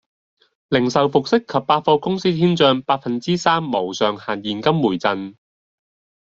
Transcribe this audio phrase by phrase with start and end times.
[0.69, 5.35] 零售服飾及百貨公司簽賬百分之三無上限現金回贈